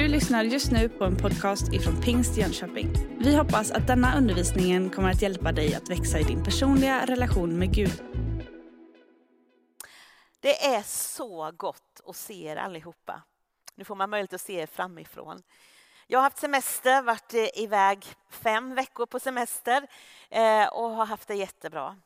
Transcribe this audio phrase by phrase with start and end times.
[0.00, 2.92] Du lyssnar just nu på en podcast ifrån Pingst Jönköping.
[3.18, 7.58] Vi hoppas att denna undervisning kommer att hjälpa dig att växa i din personliga relation
[7.58, 8.02] med Gud.
[10.40, 13.22] Det är så gott att se er allihopa.
[13.74, 15.42] Nu får man möjlighet att se er framifrån.
[16.06, 19.86] Jag har haft semester, varit iväg fem veckor på semester
[20.30, 21.96] eh, och har haft det jättebra.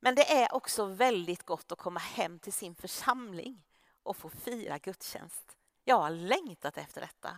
[0.00, 3.62] Men det är också väldigt gott att komma hem till sin församling
[4.02, 5.56] och få fira gudstjänst.
[5.90, 7.36] Jag har längtat efter detta.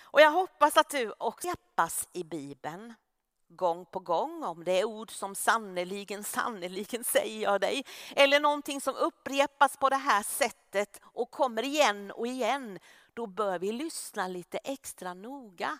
[0.00, 2.94] Och jag hoppas att du också hjälpas i Bibeln
[3.48, 7.84] gång på gång om det är ord som sannerligen, sannerligen säger jag dig.
[8.16, 12.78] Eller någonting som upprepas på det här sättet och kommer igen och igen.
[13.14, 15.78] Då bör vi lyssna lite extra noga.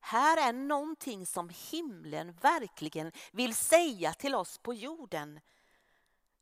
[0.00, 5.40] Här är någonting som himlen verkligen vill säga till oss på jorden.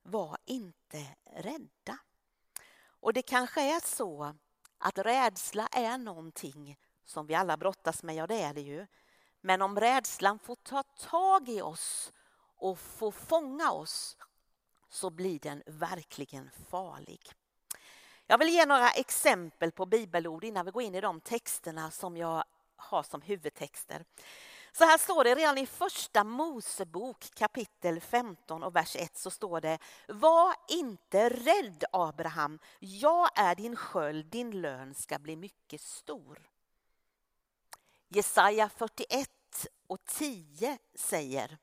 [0.02, 1.06] Var inte
[1.36, 1.98] rädda.
[2.84, 4.34] Och det kanske är så
[4.82, 8.86] att rädsla är någonting som vi alla brottas med, ja det är det ju.
[9.40, 12.12] Men om rädslan får ta tag i oss
[12.56, 14.16] och får fånga oss
[14.88, 17.32] så blir den verkligen farlig.
[18.26, 22.16] Jag vill ge några exempel på bibelord innan vi går in i de texterna som
[22.16, 22.44] jag
[22.76, 24.04] har som huvudtexter.
[24.72, 29.60] Så här står det redan i första Mosebok kapitel 15 och vers 1 så står
[29.60, 36.48] det Var inte rädd Abraham, jag är din sköld, din lön ska bli mycket stor.
[38.08, 39.30] Jesaja 41
[39.86, 41.58] och 10 säger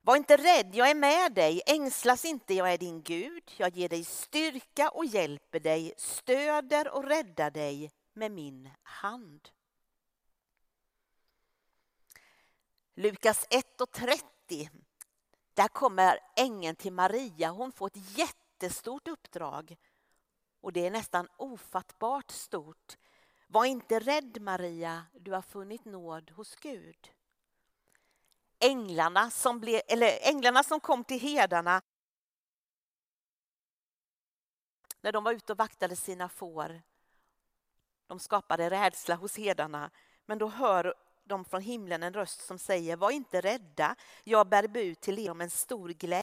[0.00, 3.52] Var inte rädd, jag är med dig, ängslas inte, jag är din Gud.
[3.56, 9.50] Jag ger dig styrka och hjälper dig, stöder och räddar dig med min hand.
[12.98, 14.70] Lukas 1 och 30.
[15.54, 17.50] Där kommer ängeln till Maria.
[17.50, 19.76] Hon får ett jättestort uppdrag.
[20.60, 22.96] Och det är nästan ofattbart stort.
[23.46, 27.10] Var inte rädd Maria, du har funnit nåd hos Gud.
[28.58, 31.82] Änglarna som, ble, eller änglarna som kom till herdarna
[35.00, 36.82] när de var ute och vaktade sina får.
[38.06, 39.90] De skapade rädsla hos herdarna,
[40.26, 40.94] men då hör
[41.26, 45.30] de från himlen en röst som säger Var inte rädda, jag bär bud till er
[45.30, 46.22] om en stor glädje.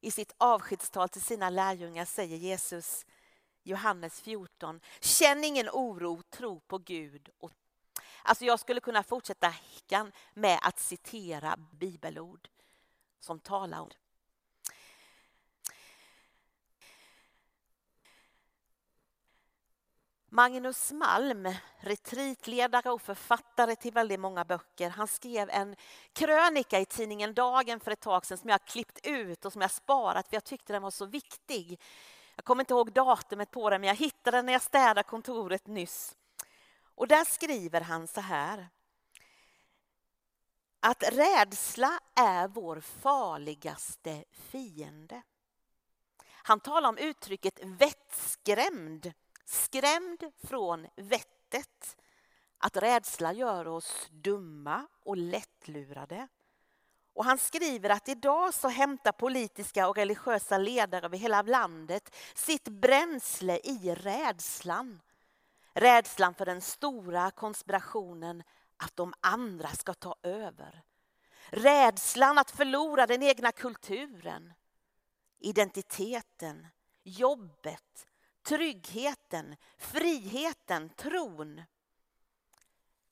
[0.00, 3.06] I sitt avskedstal till sina lärjungar säger Jesus
[3.62, 4.80] Johannes 14.
[5.00, 7.28] Känn ingen oro, tro på Gud.
[8.22, 9.54] Alltså jag skulle kunna fortsätta
[10.34, 12.48] med att citera bibelord
[13.20, 13.90] som talar om
[20.34, 25.76] Magnus Malm, retreatledare och författare till väldigt många böcker, han skrev en
[26.12, 29.62] krönika i tidningen Dagen för ett tag sedan som jag har klippt ut och som
[29.62, 31.80] jag sparat för jag tyckte den var så viktig.
[32.36, 35.66] Jag kommer inte ihåg datumet på den men jag hittade den när jag städade kontoret
[35.66, 36.16] nyss.
[36.94, 38.68] Och där skriver han så här.
[40.80, 45.22] Att rädsla är vår farligaste fiende.
[46.26, 49.12] Han talar om uttrycket vettskrämd
[49.44, 51.96] skrämd från vettet.
[52.58, 56.28] Att rädsla gör oss dumma och lättlurade.
[57.14, 62.68] Och han skriver att idag så hämtar politiska och religiösa ledare över hela landet sitt
[62.68, 65.00] bränsle i rädslan.
[65.72, 68.42] Rädslan för den stora konspirationen
[68.76, 70.82] att de andra ska ta över.
[71.50, 74.52] Rädslan att förlora den egna kulturen,
[75.38, 76.66] identiteten,
[77.02, 78.06] jobbet,
[78.44, 81.62] tryggheten, friheten, tron.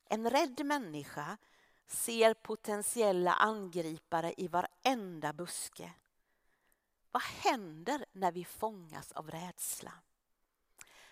[0.05, 1.37] En rädd människa
[1.87, 5.93] ser potentiella angripare i varenda buske.
[7.11, 9.93] Vad händer när vi fångas av rädsla?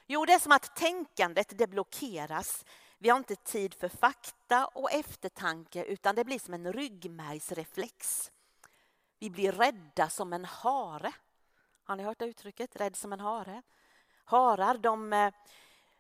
[0.07, 2.65] Jo, det är som att tänkandet det blockeras.
[2.99, 8.31] Vi har inte tid för fakta och eftertanke utan det blir som en ryggmärgsreflex.
[9.19, 11.13] Vi blir rädda som en hare.
[11.85, 12.77] Har ni hört det uttrycket?
[12.77, 13.63] Rädd som en hare.
[14.31, 15.33] Harar, de, eh,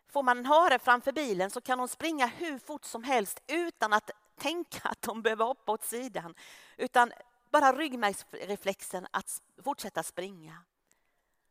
[0.08, 3.92] får man en hare framför bilen så kan de springa hur fort som helst utan
[3.92, 6.34] att tänka att de behöver hoppa åt sidan.
[6.76, 7.12] Utan
[7.50, 10.64] bara ryggmärgsreflexen att fortsätta springa.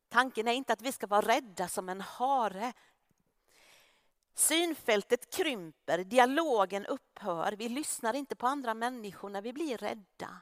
[0.10, 2.74] Tanken är inte att vi ska vara rädda som en hare.
[4.34, 10.42] Synfältet krymper, dialogen upphör, vi lyssnar inte på andra människor när vi blir rädda.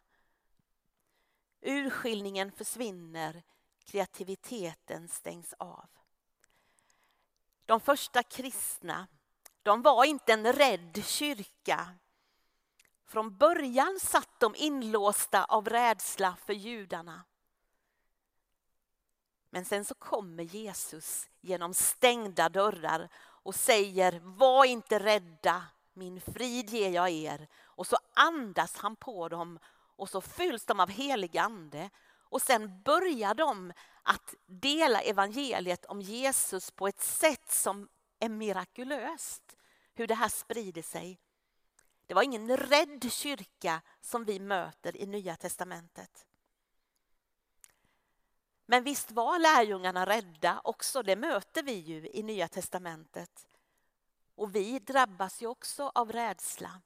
[1.61, 3.43] Urskiljningen försvinner,
[3.85, 5.96] kreativiteten stängs av.
[7.67, 9.07] De första kristna,
[9.63, 11.87] de var inte en rädd kyrka.
[13.05, 17.23] Från början satt de inlåsta av rädsla för judarna.
[19.49, 26.69] Men sen så kommer Jesus genom stängda dörrar och säger var inte rädda, min frid
[26.69, 27.47] ger jag er.
[27.63, 29.59] Och så andas han på dem
[29.95, 31.89] och så fylls de av helig ande.
[32.29, 37.89] Och sen börjar de att dela evangeliet om Jesus på ett sätt som
[38.19, 39.55] är mirakulöst.
[39.93, 41.19] Hur det här sprider sig.
[42.05, 46.25] Det var ingen rädd kyrka som vi möter i Nya testamentet.
[48.65, 53.47] Men visst var lärjungarna rädda också, det möter vi ju i Nya testamentet.
[54.35, 56.81] Och vi drabbas ju också av rädsla.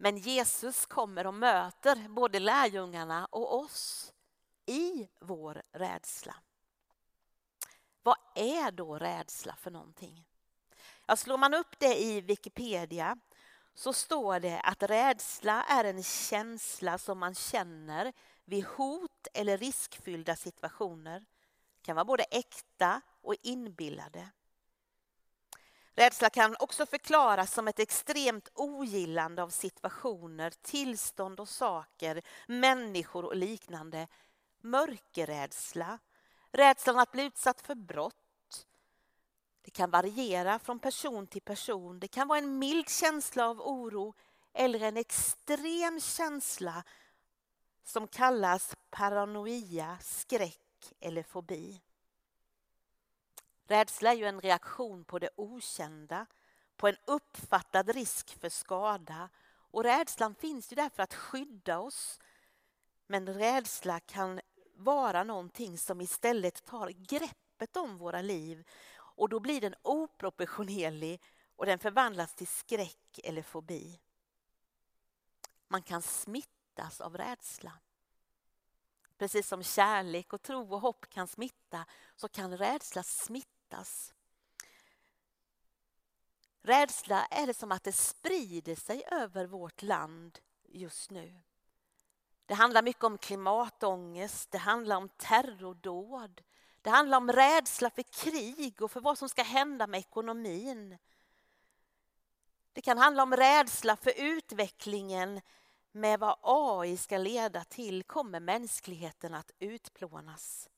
[0.00, 4.12] Men Jesus kommer och möter både lärjungarna och oss
[4.66, 6.34] i vår rädsla.
[8.02, 10.24] Vad är då rädsla för någonting?
[11.06, 13.18] Ja, slår man upp det i Wikipedia
[13.74, 18.12] så står det att rädsla är en känsla som man känner
[18.44, 21.20] vid hot eller riskfyllda situationer.
[21.74, 24.28] Det kan vara både äkta och inbillade.
[25.98, 33.36] Rädsla kan också förklaras som ett extremt ogillande av situationer, tillstånd och saker, människor och
[33.36, 34.08] liknande.
[34.60, 35.98] Mörkerrädsla,
[36.52, 38.66] rädslan att bli utsatt för brott.
[39.62, 42.00] Det kan variera från person till person.
[42.00, 44.14] Det kan vara en mild känsla av oro
[44.52, 46.84] eller en extrem känsla
[47.84, 51.80] som kallas paranoia, skräck eller fobi.
[53.68, 56.26] Rädsla är ju en reaktion på det okända,
[56.76, 59.28] på en uppfattad risk för skada.
[59.70, 62.20] Och rädslan finns ju där för att skydda oss.
[63.06, 64.40] Men rädsla kan
[64.74, 68.66] vara någonting som istället tar greppet om våra liv
[68.98, 71.22] och då blir den oproportionerlig
[71.56, 74.00] och den förvandlas till skräck eller fobi.
[75.68, 77.72] Man kan smittas av rädsla.
[79.18, 81.84] Precis som kärlek och tro och hopp kan smitta
[82.16, 84.14] så kan rädsla smitta hittas.
[86.62, 90.38] Rädsla är det som att det sprider sig över vårt land
[90.68, 91.40] just nu.
[92.46, 96.42] Det handlar mycket om klimatångest, det handlar om terrordåd.
[96.82, 100.98] Det handlar om rädsla för krig och för vad som ska hända med ekonomin.
[102.72, 105.40] Det kan handla om rädsla för utvecklingen
[105.92, 110.68] med vad AI ska leda till kommer mänskligheten att utplånas.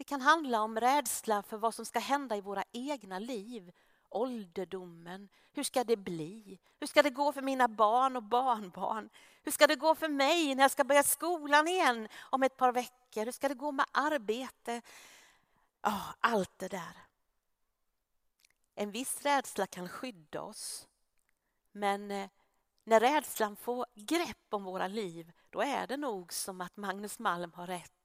[0.00, 3.72] Det kan handla om rädsla för vad som ska hända i våra egna liv.
[4.08, 6.58] Ålderdomen, hur ska det bli?
[6.78, 9.10] Hur ska det gå för mina barn och barnbarn?
[9.42, 12.72] Hur ska det gå för mig när jag ska börja skolan igen om ett par
[12.72, 13.24] veckor?
[13.24, 14.82] Hur ska det gå med arbete?
[15.82, 16.96] Oh, allt det där.
[18.74, 20.88] En viss rädsla kan skydda oss.
[21.72, 22.30] Men eh,
[22.84, 27.52] när rädslan får grepp om våra liv, då är det nog som att Magnus Malm
[27.52, 27.99] har rätt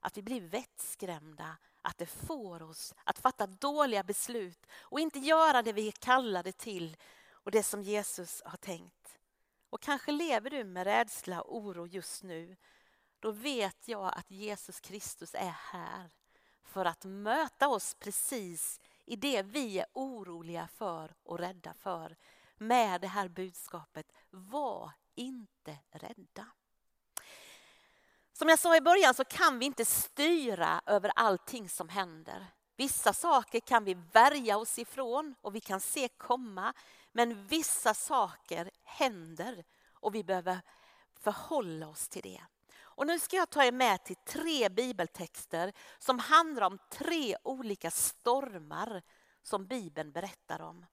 [0.00, 5.62] att vi blir vettskrämda, att det får oss att fatta dåliga beslut och inte göra
[5.62, 6.96] det vi är kallade till
[7.30, 9.18] och det som Jesus har tänkt.
[9.70, 12.56] Och kanske lever du med rädsla och oro just nu.
[13.20, 16.10] Då vet jag att Jesus Kristus är här
[16.62, 22.16] för att möta oss precis i det vi är oroliga för och rädda för
[22.56, 24.12] med det här budskapet.
[24.30, 26.46] Var inte rädda.
[28.38, 32.46] Som jag sa i början så kan vi inte styra över allting som händer.
[32.76, 36.72] Vissa saker kan vi värja oss ifrån och vi kan se komma.
[37.12, 40.60] Men vissa saker händer och vi behöver
[41.20, 42.40] förhålla oss till det.
[42.80, 47.90] Och nu ska jag ta er med till tre bibeltexter som handlar om tre olika
[47.90, 49.02] stormar
[49.42, 50.86] som Bibeln berättar om.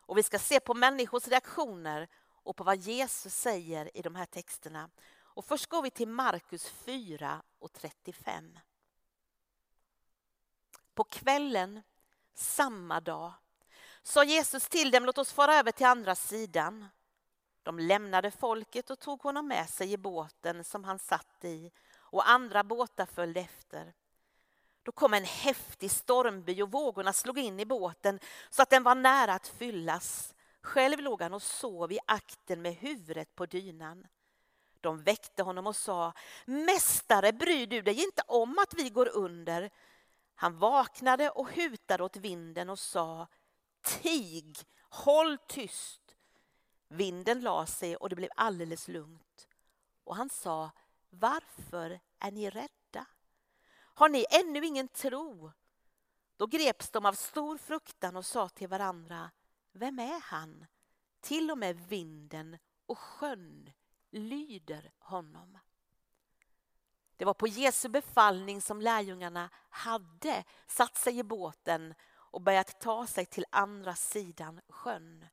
[0.00, 2.08] Och vi ska se på människors reaktioner
[2.42, 4.90] och på vad Jesus säger i de här texterna.
[5.40, 8.58] Och först går vi till Markus 4 och 35.
[10.94, 11.82] På kvällen
[12.34, 13.32] samma dag
[14.02, 16.86] sa Jesus till dem, låt oss fara över till andra sidan.
[17.62, 22.30] De lämnade folket och tog honom med sig i båten som han satt i och
[22.30, 23.94] andra båtar följde efter.
[24.82, 28.20] Då kom en häftig stormby och vågorna slog in i båten
[28.50, 30.34] så att den var nära att fyllas.
[30.62, 34.06] Själv låg han och sov i akten med huvudet på dynan.
[34.80, 36.12] De väckte honom och sa,
[36.44, 39.70] Mästare, bryr du dig inte om att vi går under?
[40.34, 43.26] Han vaknade och hutade åt vinden och sa,
[43.82, 44.58] Tig,
[44.90, 46.16] håll tyst.
[46.88, 49.48] Vinden la sig och det blev alldeles lugnt.
[50.04, 50.70] Och han sa,
[51.10, 53.06] varför är ni rädda?
[53.72, 55.52] Har ni ännu ingen tro?
[56.36, 59.30] Då greps de av stor fruktan och sa till varandra,
[59.72, 60.66] vem är han?
[61.20, 63.70] Till och med vinden och sjön
[64.10, 65.58] lyder honom.
[67.16, 73.06] Det var på Jesu befallning som lärjungarna hade satt sig i båten och börjat ta
[73.06, 75.26] sig till andra sidan sjön.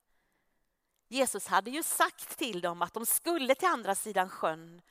[1.08, 4.82] Jesus hade ju sagt till dem att de skulle till andra sidan sjön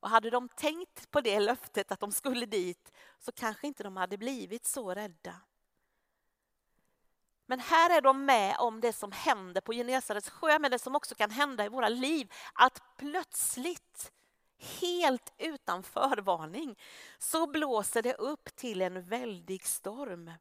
[0.00, 3.96] och hade de tänkt på det löftet att de skulle dit så kanske inte de
[3.96, 5.40] hade blivit så rädda.
[7.50, 10.96] Men här är de med om det som händer på Genesarets sjö, men det som
[10.96, 12.32] också kan hända i våra liv.
[12.54, 14.12] Att plötsligt,
[14.80, 16.78] helt utan förvarning,
[17.18, 20.32] så blåser det upp till en väldig storm.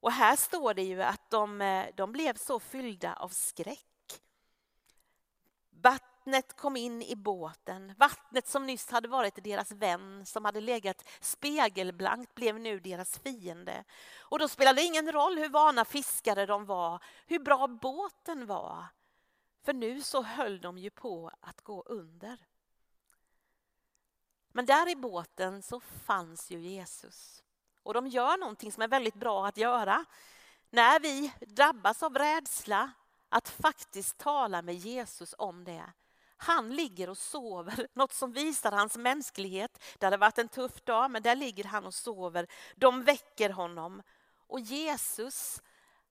[0.00, 4.20] Och här står det ju att de, eh, de blev så fyllda av skräck
[6.24, 7.94] Vattnet kom in i båten.
[7.96, 13.84] Vattnet som nyss hade varit deras vän, som hade legat spegelblankt, blev nu deras fiende.
[14.18, 18.84] Och då spelade det ingen roll hur vana fiskare de var, hur bra båten var.
[19.62, 22.38] För nu så höll de ju på att gå under.
[24.52, 27.42] Men där i båten så fanns ju Jesus.
[27.82, 30.04] Och de gör någonting som är väldigt bra att göra.
[30.70, 32.90] När vi drabbas av rädsla,
[33.28, 35.92] att faktiskt tala med Jesus om det.
[36.44, 39.82] Han ligger och sover, något som visar hans mänsklighet.
[39.98, 42.46] Det hade varit en tuff dag, men där ligger han och sover.
[42.76, 44.02] De väcker honom.
[44.36, 45.62] Och Jesus,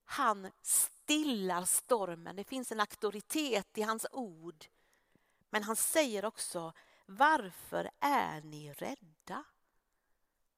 [0.04, 2.36] han stillar stormen.
[2.36, 4.64] Det finns en auktoritet i hans ord.
[5.50, 6.72] Men han säger också,
[7.06, 9.44] varför är ni rädda?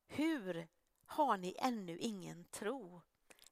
[0.06, 0.68] Hur
[1.06, 3.02] har ni ännu ingen tro?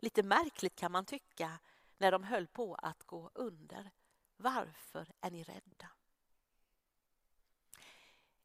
[0.01, 1.59] Lite märkligt kan man tycka
[1.99, 3.91] när de höll på att gå under.
[4.37, 5.89] Varför är ni rädda?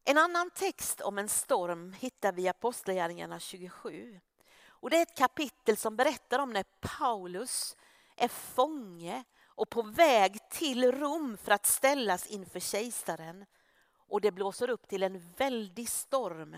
[0.04, 4.20] En annan text om en storm hittar vi i Apostlagärningarna 27.
[4.68, 7.78] Och det är ett kapitel som berättar om när Paulus
[8.16, 13.46] är fånge och på väg till Rom för att ställas inför kejsaren.
[14.08, 16.58] Och det blåser upp till en väldig storm.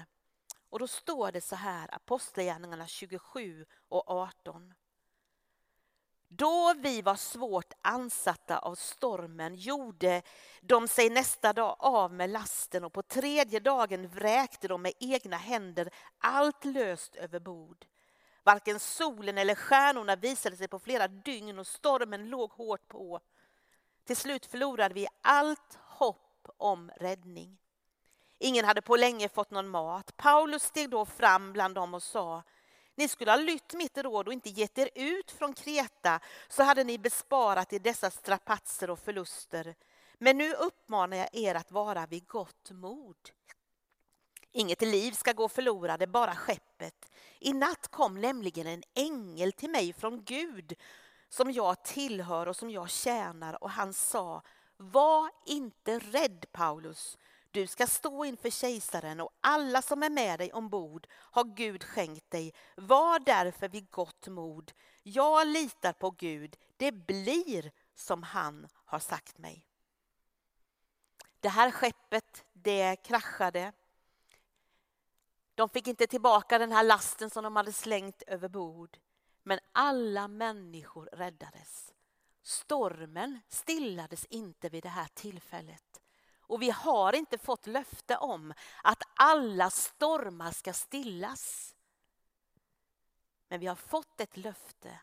[0.70, 4.74] Och då står det så här, Apostlagärningarna 27 och 18.
[6.34, 10.22] Då vi var svårt ansatta av stormen gjorde
[10.62, 15.38] de sig nästa dag av med lasten och på tredje dagen vräkte de med egna
[15.38, 17.86] händer allt löst över bord.
[18.44, 23.20] Varken solen eller stjärnorna visade sig på flera dygn och stormen låg hårt på.
[24.06, 27.58] Till slut förlorade vi allt hopp om räddning.
[28.38, 30.18] Ingen hade på länge fått någon mat.
[30.18, 32.44] Paulus steg då fram bland dem och sa
[33.02, 36.84] ni skulle ha lytt mitt råd och inte gett er ut från Kreta så hade
[36.84, 39.76] ni besparat er dessa strapatser och förluster.
[40.18, 43.16] Men nu uppmanar jag er att vara vid gott mod.
[44.52, 47.12] Inget liv ska gå förlorade, bara skeppet.
[47.40, 50.74] I natt kom nämligen en ängel till mig från Gud
[51.30, 54.42] som jag tillhör och som jag tjänar och han sa
[54.78, 57.18] Var inte rädd Paulus,
[57.52, 62.32] du ska stå inför kejsaren och alla som är med dig ombord har Gud skänkt
[62.32, 62.54] dig.
[62.76, 64.72] Var därför vid gott mod.
[65.04, 66.58] Jag litar på Gud.
[66.78, 69.66] Det blir som han har sagt mig.
[71.40, 73.74] Det här skeppet, det kraschade.
[75.56, 78.98] De fick inte tillbaka den här lasten som de hade slängt över bord.
[79.44, 81.94] Men alla människor räddades.
[82.42, 86.01] Stormen stillades inte vid det här tillfället.
[86.52, 88.54] Och vi har inte fått löfte om
[88.84, 91.76] att alla stormar ska stillas.
[93.48, 95.00] Men vi har fått ett löfte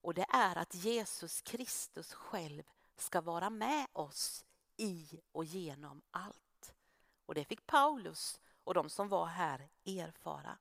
[0.00, 2.62] och det är att Jesus Kristus själv
[2.96, 4.44] ska vara med oss
[4.76, 6.74] i och genom allt.
[7.26, 10.58] Och det fick Paulus och de som var här erfara.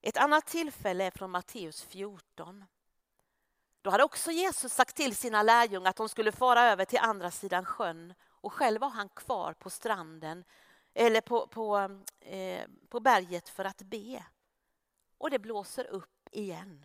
[0.00, 2.64] Ett annat tillfälle är från Matteus 14.
[3.82, 7.30] Då hade också Jesus sagt till sina lärjungar att de skulle fara över till andra
[7.30, 10.44] sidan sjön och själv var han kvar på stranden
[10.94, 14.24] eller på, på, eh, på berget för att be.
[15.18, 16.84] Och det blåser upp igen.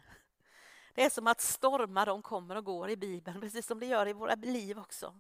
[0.94, 4.08] Det är som att stormar de kommer och går i Bibeln, precis som det gör
[4.08, 5.20] i våra liv också.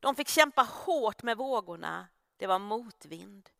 [0.00, 2.06] De fick kämpa hårt med vågorna.
[2.36, 3.50] Det var motvind.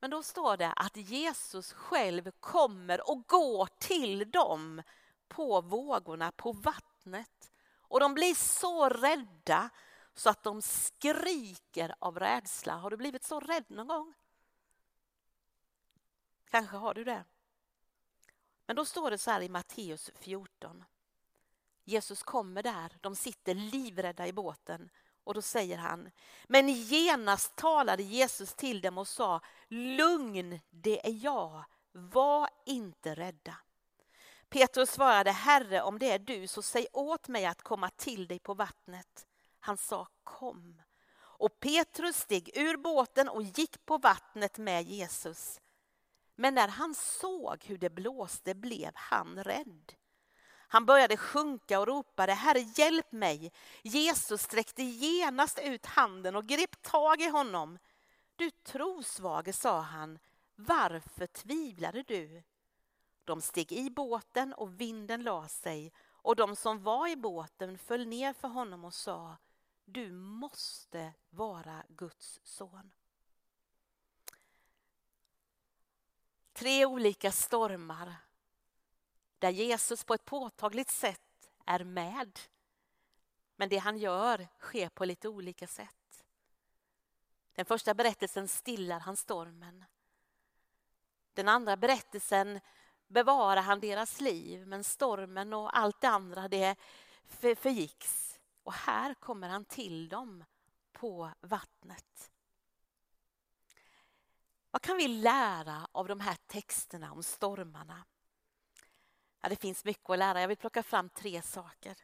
[0.00, 4.82] Men då står det att Jesus själv kommer och går till dem
[5.28, 7.52] på vågorna, på vattnet.
[7.80, 9.70] Och de blir så rädda
[10.14, 12.76] så att de skriker av rädsla.
[12.76, 14.14] Har du blivit så rädd någon gång?
[16.50, 17.24] Kanske har du det.
[18.66, 20.84] Men då står det så här i Matteus 14.
[21.84, 24.90] Jesus kommer där, de sitter livrädda i båten
[25.24, 26.10] och då säger han,
[26.48, 33.56] men genast talade Jesus till dem och sa, lugn, det är jag, var inte rädda.
[34.50, 38.38] Petrus svarade, Herre, om det är du så säg åt mig att komma till dig
[38.38, 39.26] på vattnet.
[39.60, 40.82] Han sa, kom.
[41.20, 45.60] Och Petrus steg ur båten och gick på vattnet med Jesus.
[46.34, 49.92] Men när han såg hur det blåste blev han rädd.
[50.70, 53.52] Han började sjunka och ropade, Herre hjälp mig.
[53.82, 57.78] Jesus sträckte genast ut handen och grep tag i honom.
[58.36, 60.18] Du trosvage, sa han,
[60.54, 62.42] varför tvivlade du?
[63.28, 68.06] De steg i båten och vinden la sig och de som var i båten föll
[68.06, 69.36] ner för honom och sa,
[69.84, 72.90] du måste vara Guds son.
[76.52, 78.16] Tre olika stormar
[79.38, 82.38] där Jesus på ett påtagligt sätt är med.
[83.56, 86.24] Men det han gör sker på lite olika sätt.
[87.52, 89.84] Den första berättelsen stillar han stormen.
[91.34, 92.60] Den andra berättelsen
[93.08, 96.76] bevarade han deras liv, men stormen och allt det andra det
[97.56, 98.40] förgicks.
[98.62, 100.44] Och här kommer han till dem
[100.92, 102.30] på vattnet.
[104.70, 108.04] Vad kan vi lära av de här texterna om stormarna?
[109.40, 110.40] Ja, det finns mycket att lära.
[110.40, 111.96] Jag vill plocka fram tre saker.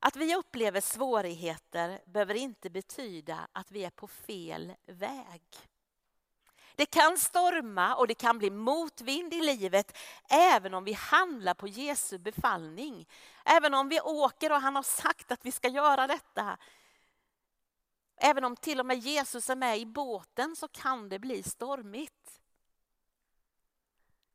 [0.00, 5.42] Att vi upplever svårigheter behöver inte betyda att vi är på fel väg.
[6.76, 9.98] Det kan storma och det kan bli motvind i livet
[10.30, 13.08] även om vi handlar på Jesu befallning.
[13.44, 16.58] Även om vi åker och han har sagt att vi ska göra detta.
[18.16, 22.40] Även om till och med Jesus är med i båten så kan det bli stormigt.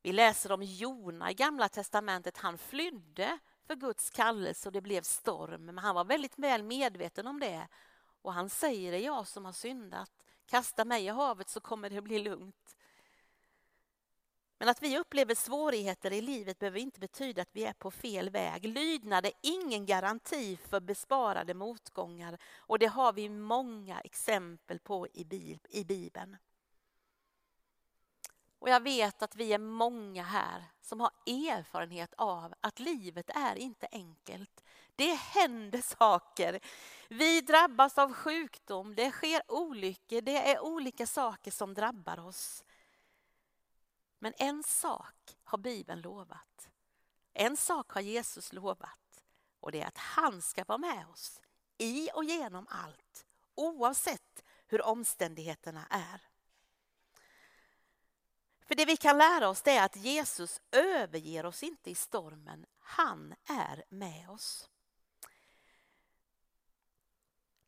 [0.02, 2.38] Vi läser om Jona i Gamla testamentet.
[2.38, 5.64] Han flydde för Guds kallelse och det blev storm.
[5.64, 7.68] Men han var väldigt väl medveten om det.
[8.22, 10.27] Och han säger, det jag som har syndat.
[10.48, 12.76] Kasta mig i havet så kommer det bli lugnt.
[14.58, 18.30] Men att vi upplever svårigheter i livet behöver inte betyda att vi är på fel
[18.30, 18.64] väg.
[18.64, 25.84] Lydnad är ingen garanti för besparade motgångar och det har vi många exempel på i
[25.84, 26.36] Bibeln.
[28.58, 33.56] Och jag vet att vi är många här som har erfarenhet av att livet är
[33.56, 34.64] inte enkelt.
[34.98, 36.60] Det händer saker.
[37.08, 42.64] Vi drabbas av sjukdom, det sker olyckor, det är olika saker som drabbar oss.
[44.18, 46.68] Men en sak har Bibeln lovat.
[47.32, 49.24] En sak har Jesus lovat
[49.60, 51.42] och det är att han ska vara med oss
[51.76, 56.22] i och genom allt oavsett hur omständigheterna är.
[58.60, 62.66] För det vi kan lära oss är att Jesus överger oss inte i stormen.
[62.78, 64.68] Han är med oss.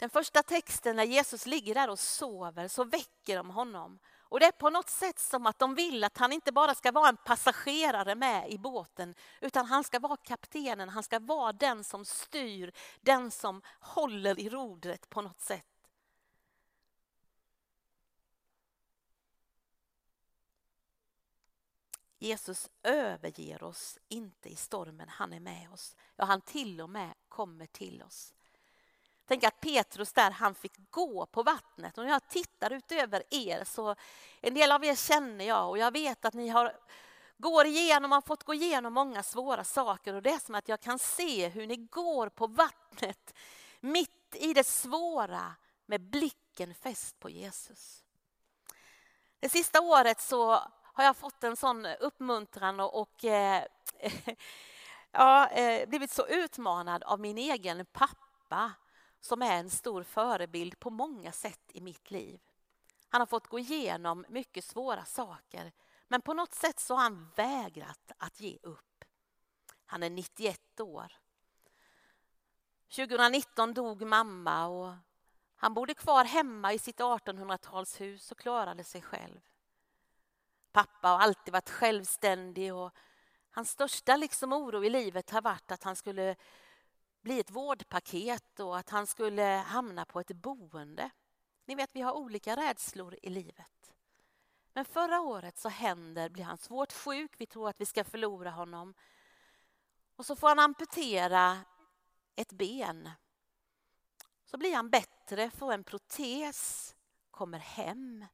[0.01, 3.99] Den första texten när Jesus ligger där och sover så väcker de honom.
[4.19, 6.93] Och det är på något sätt som att de vill att han inte bara ska
[6.93, 11.85] vara en passagerare med i båten utan han ska vara kaptenen, han ska vara den
[11.85, 15.67] som styr, den som håller i rodret på något sätt.
[22.19, 25.97] Jesus överger oss inte i stormen, han är med oss.
[26.17, 28.35] Ja, han till och med kommer till oss.
[29.31, 31.99] Tänk att Petrus där, han fick gå på vattnet.
[31.99, 33.95] Och när jag tittar ut över er så,
[34.41, 36.77] en del av er känner jag och jag vet att ni har
[37.37, 40.81] går igenom, har fått gå igenom många svåra saker och det är som att jag
[40.81, 43.35] kan se hur ni går på vattnet
[43.81, 45.55] mitt i det svåra
[45.87, 48.05] med blicken fäst på Jesus.
[49.41, 50.51] Det sista året så
[50.83, 53.63] har jag fått en sån uppmuntran och, och eh,
[55.13, 58.73] ja, eh, blivit så utmanad av min egen pappa
[59.21, 62.41] som är en stor förebild på många sätt i mitt liv.
[63.09, 65.73] Han har fått gå igenom mycket svåra saker
[66.09, 69.05] men på något sätt så har han vägrat att ge upp.
[69.87, 71.13] Han är 91 år.
[72.97, 74.95] 2019 dog mamma och
[75.57, 79.41] han bodde kvar hemma i sitt 1800-talshus och klarade sig själv.
[80.73, 82.95] Pappa har alltid varit självständig och
[83.51, 86.37] hans största liksom oro i livet har varit att han skulle
[87.23, 91.11] bli ett vårdpaket och att han skulle hamna på ett boende.
[91.65, 93.93] Ni vet, vi har olika rädslor i livet.
[94.73, 98.51] Men förra året så händer, blir han svårt sjuk, vi tror att vi ska förlora
[98.51, 98.95] honom.
[100.17, 101.59] Och så får han amputera
[102.37, 103.11] ett ben.
[104.45, 106.95] Så blir han bättre, får en protes,
[107.31, 108.27] kommer hem,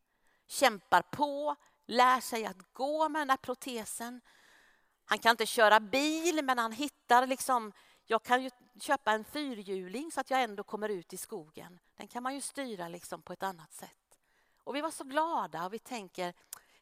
[0.46, 4.20] kämpar på, lär sig att gå med den där protesen.
[5.04, 7.72] Han kan inte köra bil, men han hittar liksom
[8.06, 11.78] jag kan ju köpa en fyrhjuling så att jag ändå kommer ut i skogen.
[11.96, 14.18] Den kan man ju styra liksom på ett annat sätt.
[14.64, 16.34] Och vi var så glada och vi tänker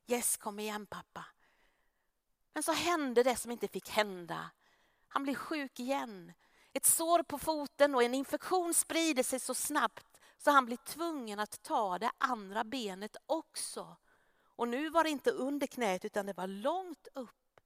[0.06, 1.24] Yes, kom igen pappa.
[2.52, 4.50] Men så hände det som inte fick hända.
[5.08, 6.32] Han blir sjuk igen.
[6.72, 11.40] Ett sår på foten och en infektion sprider sig så snabbt Så han blir tvungen
[11.40, 13.96] att ta det andra benet också.
[14.56, 17.60] Och nu var det inte under knät utan det var långt upp.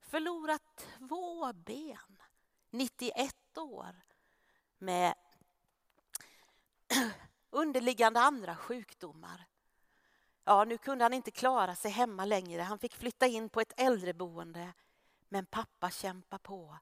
[0.00, 0.62] Förlorat
[0.98, 2.22] två ben,
[2.74, 4.02] 91 år
[4.78, 5.14] med
[7.50, 9.46] underliggande andra sjukdomar.
[10.44, 12.62] Ja, nu kunde han inte klara sig hemma längre.
[12.62, 14.72] Han fick flytta in på ett äldreboende.
[15.28, 16.78] Men pappa kämpar på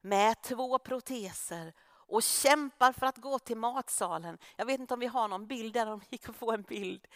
[0.00, 4.38] med två proteser och kämpar för att gå till matsalen.
[4.56, 6.62] Jag vet inte om vi har någon bild där, om vi gick att få en
[6.62, 7.06] bild.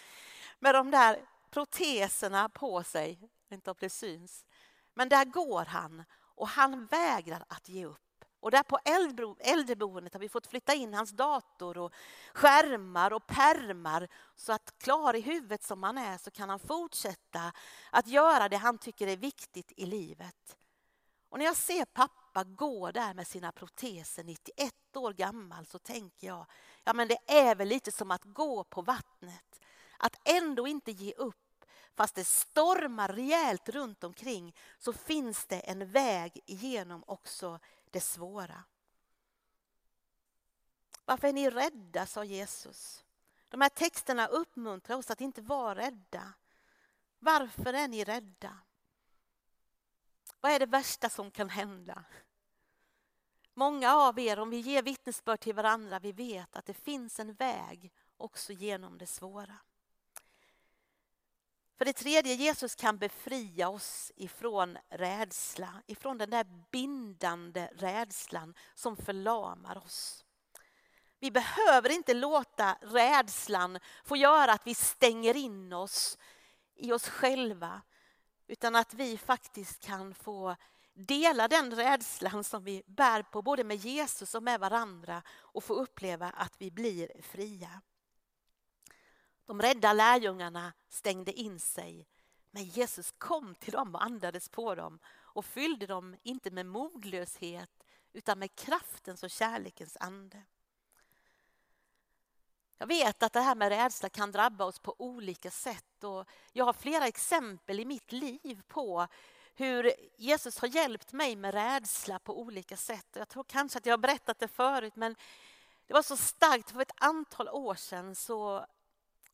[0.58, 4.44] Med de där proteserna på sig, inte om det syns.
[4.94, 8.11] Men där går han och han vägrar att ge upp.
[8.42, 8.78] Och där på
[9.40, 11.92] äldreboendet har vi fått flytta in hans dator och
[12.34, 17.52] skärmar och permar så att klar i huvudet som han är så kan han fortsätta
[17.90, 20.56] att göra det han tycker är viktigt i livet.
[21.28, 26.26] Och när jag ser pappa gå där med sina proteser 91 år gammal så tänker
[26.26, 26.46] jag,
[26.84, 29.60] ja men det är väl lite som att gå på vattnet.
[29.98, 31.64] Att ändå inte ge upp.
[31.94, 37.58] Fast det stormar rejält runt omkring så finns det en väg igenom också
[37.92, 38.64] det svåra.
[41.04, 43.04] Varför är ni rädda, sa Jesus.
[43.48, 46.32] De här texterna uppmuntrar oss att inte vara rädda.
[47.18, 48.58] Varför är ni rädda?
[50.40, 52.04] Vad är det värsta som kan hända?
[53.54, 57.34] Många av er, om vi ger vittnesbörd till varandra, vi vet att det finns en
[57.34, 59.58] väg också genom det svåra.
[61.82, 68.96] För det tredje, Jesus kan befria oss ifrån rädsla, ifrån den där bindande rädslan som
[68.96, 70.24] förlamar oss.
[71.20, 76.18] Vi behöver inte låta rädslan få göra att vi stänger in oss
[76.74, 77.82] i oss själva,
[78.46, 80.56] utan att vi faktiskt kan få
[80.94, 85.74] dela den rädslan som vi bär på både med Jesus och med varandra och få
[85.74, 87.80] uppleva att vi blir fria.
[89.46, 92.06] De rädda lärjungarna stängde in sig.
[92.50, 97.70] Men Jesus kom till dem och andades på dem och fyllde dem inte med modlöshet
[98.12, 100.42] utan med kraftens och kärlekens ande.
[102.78, 106.64] Jag vet att det här med rädsla kan drabba oss på olika sätt och jag
[106.64, 109.06] har flera exempel i mitt liv på
[109.54, 113.06] hur Jesus har hjälpt mig med rädsla på olika sätt.
[113.12, 115.16] Jag tror kanske att jag har berättat det förut men
[115.86, 116.70] det var så starkt.
[116.70, 118.66] För ett antal år sedan så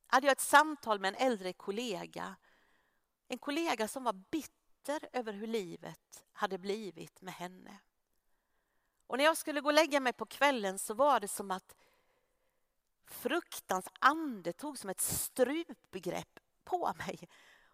[0.08, 2.36] hade jag ett samtal med en äldre kollega.
[3.28, 7.78] En kollega som var bitter över hur livet hade blivit med henne.
[9.06, 11.74] Och när jag skulle gå och lägga mig på kvällen så var det som att
[13.06, 17.28] fruktans ande tog som ett strupgrepp på mig.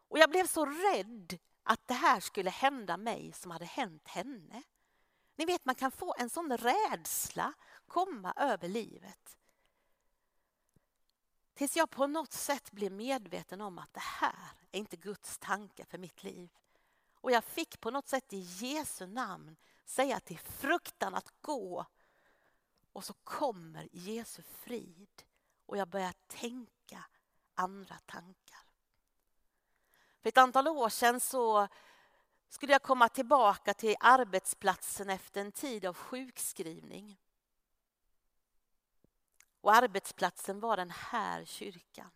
[0.09, 4.63] Och jag blev så rädd att det här skulle hända mig som hade hänt henne.
[5.37, 7.53] Ni vet, man kan få en sån rädsla
[7.87, 9.37] komma över livet.
[11.55, 15.85] Tills jag på något sätt blev medveten om att det här är inte Guds tanke
[15.85, 16.51] för mitt liv.
[17.15, 21.87] Och jag fick på något sätt i Jesu namn säga till fruktan att gå.
[22.93, 25.23] Och så kommer Jesu frid
[25.67, 27.05] och jag börjar tänka
[27.55, 28.61] andra tankar.
[30.23, 31.69] För ett antal år sedan så
[32.49, 37.21] skulle jag komma tillbaka till arbetsplatsen efter en tid av sjukskrivning.
[39.65, 42.11] Och arbetsplatsen var den här kyrkan.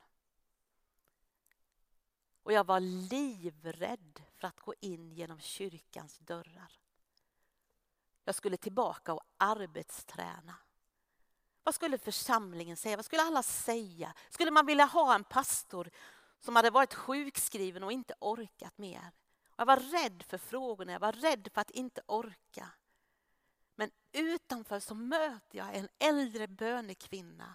[2.43, 6.73] Och jag var livrädd för att gå in genom kyrkans dörrar.
[8.25, 10.55] Jag skulle tillbaka och arbetsträna.
[11.63, 12.97] Vad skulle församlingen säga?
[12.97, 14.15] Vad skulle alla säga?
[14.31, 15.91] Skulle man vilja ha en pastor
[16.39, 19.11] som hade varit sjukskriven och inte orkat mer?
[19.57, 22.71] Jag var rädd för frågorna, jag var rädd för att inte orka.
[23.79, 27.55] Men utanför så möter jag en äldre bönekvinna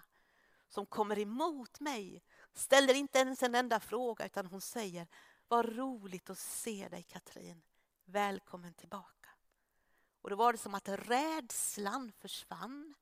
[0.68, 2.22] som kommer emot mig.
[2.54, 5.06] Ställer inte ens en enda fråga utan hon säger
[5.48, 7.62] Vad roligt att se dig Katrin.
[8.04, 9.30] Välkommen tillbaka.
[10.22, 12.94] Och då var det som att rädslan försvann.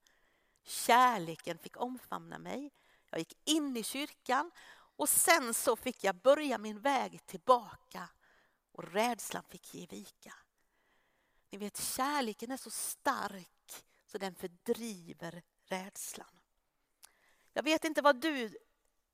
[0.63, 2.71] Kärleken fick omfamna mig.
[3.09, 4.51] Jag gick in i kyrkan
[4.95, 8.09] och sen så fick jag börja min väg tillbaka
[8.71, 10.33] och rädslan fick ge vika.
[11.53, 16.41] Ni vet, kärleken är så stark så den fördriver rädslan.
[17.53, 18.57] Jag vet inte vad du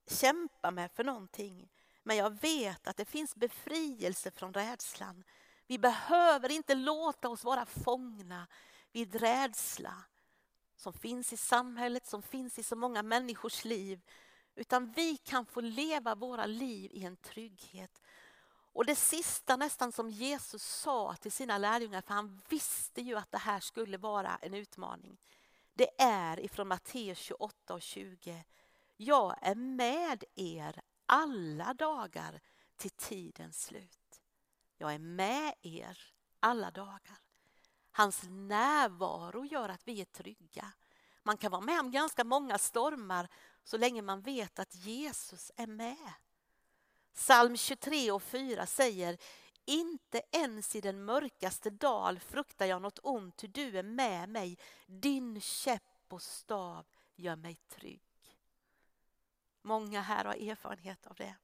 [0.06, 1.72] kämpar med för någonting,
[2.02, 5.24] men jag vet att det finns befrielse från rädslan.
[5.66, 8.46] Vi behöver inte låta oss vara fångna
[8.92, 10.04] vid rädsla
[10.76, 14.00] som finns i samhället, som finns i så många människors liv.
[14.54, 18.02] Utan vi kan få leva våra liv i en trygghet.
[18.72, 23.30] Och det sista nästan som Jesus sa till sina lärjungar, för han visste ju att
[23.30, 25.18] det här skulle vara en utmaning.
[25.74, 28.44] det är ifrån Matteus 28 och 20.
[28.96, 32.40] Jag är med er alla dagar
[32.76, 34.20] till tidens slut.
[34.76, 35.98] Jag är med er
[36.40, 37.18] alla dagar.
[37.90, 40.72] Hans närvaro gör att vi är trygga.
[41.22, 43.28] Man kan vara med om ganska många stormar
[43.64, 46.12] så länge man vet att Jesus är med.
[47.30, 49.18] Psalm 23 och 4 säger
[49.64, 54.58] inte ens i den mörkaste dal fruktar jag något ont, ty du är med mig.
[54.86, 58.02] Din käpp och stav gör mig trygg.
[59.62, 61.36] Många här har erfarenhet av det.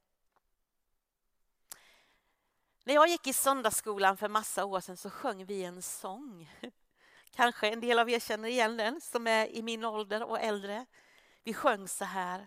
[2.85, 6.51] När jag gick i söndagsskolan för massa år sedan så sjöng vi en sång.
[7.31, 10.87] Kanske en del av er känner igen den som är i min ålder och äldre.
[11.43, 12.47] Vi sjöng så här.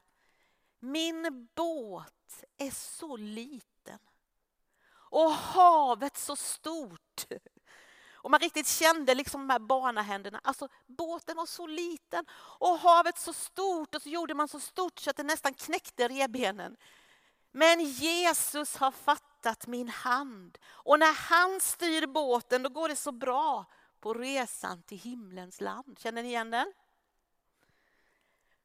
[0.79, 3.99] Min båt är så liten
[5.09, 7.25] och havet så stort.
[8.21, 10.41] Och man riktigt kände liksom de här barnahänderna.
[10.43, 14.99] Alltså båten var så liten och havet så stort och så gjorde man så stort
[14.99, 16.77] så att det nästan knäckte rebenen.
[17.51, 23.11] Men Jesus har fattat min hand och när han styr båten då går det så
[23.11, 23.65] bra
[23.99, 25.99] på resan till himlens land.
[25.99, 26.73] Känner ni igen den?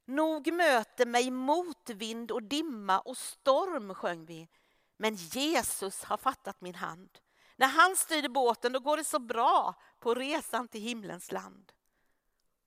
[0.04, 4.48] Nog möter mig motvind och dimma och storm, sjöng vi.
[4.96, 7.18] Men Jesus har fattat min hand.
[7.56, 11.72] När han styr båten då går det så bra på resan till himlens land.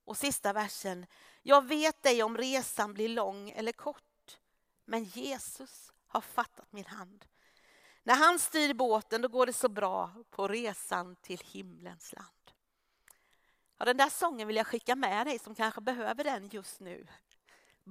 [0.05, 1.05] Och sista versen.
[1.41, 4.39] Jag vet ej om resan blir lång eller kort.
[4.85, 7.25] Men Jesus har fattat min hand.
[8.03, 12.51] När han styr båten då går det så bra på resan till himlens land.
[13.77, 17.07] Ja, den där sången vill jag skicka med dig som kanske behöver den just nu.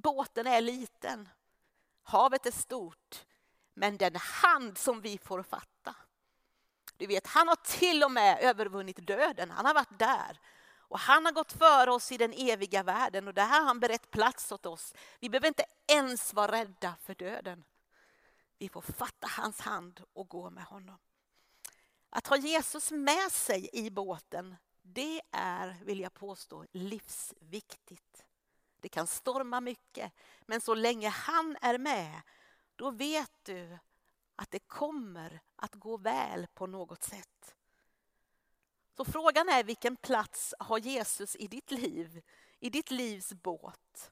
[0.02, 1.28] Båten är liten,
[2.02, 3.24] havet är stort,
[3.74, 5.94] men den hand som vi får fatta.
[6.96, 10.40] Du vet, han har till och med övervunnit döden, han har varit där.
[10.88, 14.10] Och han har gått före oss i den eviga världen och där har han berett
[14.10, 14.94] plats åt oss.
[15.20, 17.64] Vi behöver inte ens vara rädda för döden.
[18.58, 20.98] Vi får fatta hans hand och gå med honom.
[22.10, 28.25] Att ha Jesus med sig i båten, det är, vill jag påstå, livsviktigt.
[28.80, 30.12] Det kan storma mycket,
[30.46, 32.22] men så länge han är med,
[32.76, 33.78] då vet du
[34.36, 37.54] att det kommer att gå väl på något sätt.
[38.96, 42.22] Så frågan är vilken plats har Jesus i ditt liv,
[42.58, 44.10] i ditt livs båt?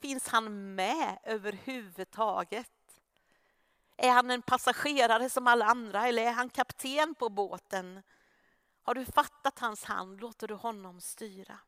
[0.00, 2.70] Finns han med överhuvudtaget?
[3.96, 8.02] Är han en passagerare som alla andra eller är han kapten på båten?
[8.82, 11.58] Har du fattat hans hand låter du honom styra.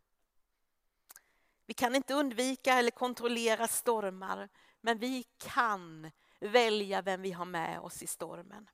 [1.67, 4.49] Vi kan inte undvika eller kontrollera stormar,
[4.81, 8.71] men vi kan välja vem vi har med oss i stormen.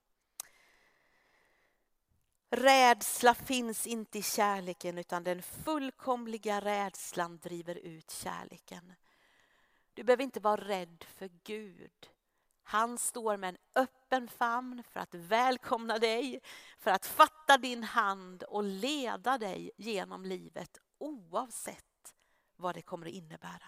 [2.50, 8.92] Rädsla finns inte i kärleken utan den fullkomliga rädslan driver ut kärleken.
[9.94, 12.11] Du behöver inte vara rädd för Gud.
[12.62, 16.40] Han står med en öppen famn för att välkomna dig,
[16.79, 21.89] för att fatta din hand och leda dig genom livet oavsett
[22.61, 23.66] vad det kommer att innebära.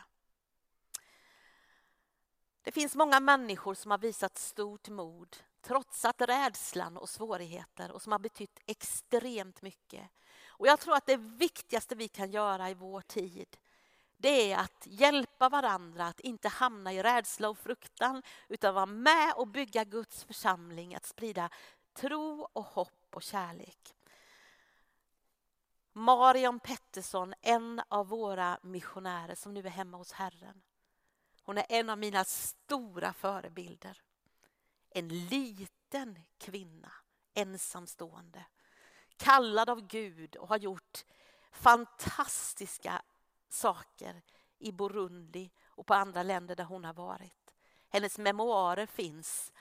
[2.62, 8.12] Det finns många människor som har visat stort mod trotsat rädslan och svårigheter och som
[8.12, 10.10] har betytt extremt mycket.
[10.46, 13.56] Och jag tror att det viktigaste vi kan göra i vår tid
[14.22, 19.32] det är att hjälpa varandra att inte hamna i rädsla och fruktan utan vara med
[19.36, 21.50] och bygga Guds församling, att sprida
[21.94, 23.94] tro och hopp och kärlek.
[25.92, 30.62] Marion Pettersson, en av våra missionärer som nu är hemma hos Herren.
[31.42, 34.02] Hon är en av mina stora förebilder.
[34.90, 36.92] En liten kvinna,
[37.34, 38.44] ensamstående,
[39.16, 41.04] kallad av Gud och har gjort
[41.50, 43.02] fantastiska
[43.48, 44.22] saker
[44.58, 47.54] i Burundi och på andra länder där hon har varit.
[47.88, 49.52] Hennes memoarer finns.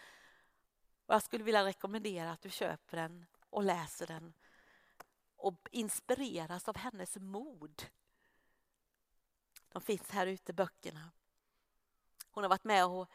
[1.07, 4.33] Jag skulle vilja rekommendera att du köper den och läser den
[5.41, 7.83] och inspireras av hennes mod.
[9.69, 11.11] De finns här ute, böckerna.
[12.31, 13.09] Hon har varit med och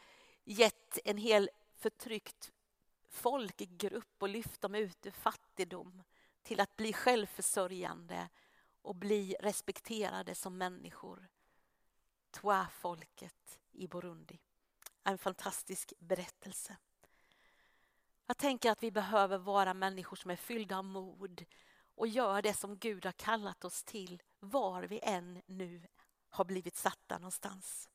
[0.44, 2.52] gett en hel förtryckt
[3.08, 6.02] folkgrupp och lyft dem ut ur fattigdom
[6.42, 8.28] till att bli självförsörjande
[8.82, 11.28] och bli respekterade som människor.
[12.30, 14.38] Twa-folket i Burundi.
[15.04, 16.76] En fantastisk berättelse.
[18.26, 21.44] Jag tänker att vi behöver vara människor som är fyllda av mod
[21.96, 25.82] och gör det som Gud har kallat oss till var vi än nu
[26.28, 27.88] har blivit satta någonstans.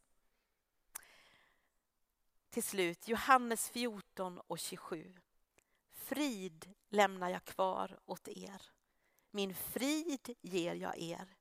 [2.49, 5.13] Till slut, Johannes 14 och 27.
[5.89, 8.61] Frid lämnar jag kvar åt er.
[9.31, 11.35] Min frid ger jag er.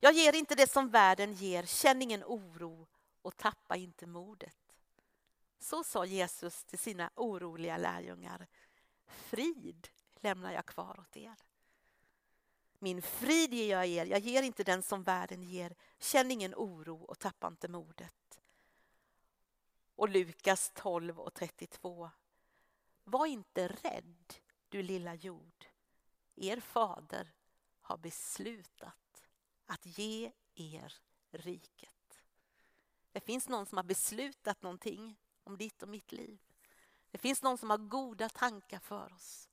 [0.00, 2.88] Jag ger inte det som världen ger, känn ingen oro
[3.22, 4.56] och tappa inte modet.
[5.58, 8.46] Så sa Jesus till sina oroliga lärjungar.
[9.06, 9.88] Frid
[10.20, 11.45] lämnar jag kvar åt er.
[12.86, 15.74] Min frid ger jag er, jag ger inte den som världen ger.
[15.98, 18.40] Känn ingen oro och tappa inte modet.
[19.96, 22.10] Och Lukas 12 och 32.
[23.04, 24.34] Var inte rädd,
[24.68, 25.66] du lilla jord.
[26.36, 27.32] Er fader
[27.80, 29.28] har beslutat
[29.66, 30.94] att ge er
[31.30, 32.22] riket.
[33.12, 36.38] Det finns någon som har beslutat någonting om ditt och mitt liv.
[37.10, 39.48] Det finns någon som har goda tankar för oss.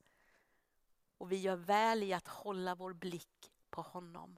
[1.23, 4.37] Och vi gör väl i att hålla vår blick på honom,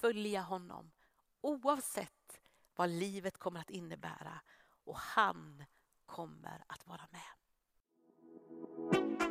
[0.00, 0.90] följa honom
[1.40, 2.40] oavsett
[2.76, 4.40] vad livet kommer att innebära
[4.84, 5.64] och han
[6.06, 7.20] kommer att vara med.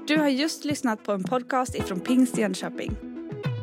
[0.07, 2.95] Du har just lyssnat på en podcast ifrån Pingst Jönköping.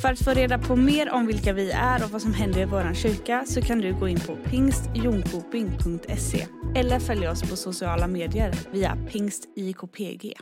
[0.03, 2.65] För att få reda på mer om vilka vi är och vad som händer i
[2.65, 8.55] vår kyrka så kan du gå in på pingstjonkoping.se eller följa oss på sociala medier
[8.73, 10.35] via pingstjkpg.